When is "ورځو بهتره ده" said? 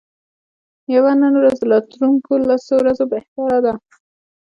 2.77-3.73